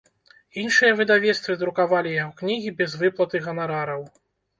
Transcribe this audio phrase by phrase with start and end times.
[0.59, 4.01] Іншыя выдавецтвы друкавалі яго кнігі без выплаты ганарараў.